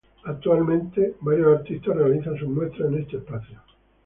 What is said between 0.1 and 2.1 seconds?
Actualmente, varios artistas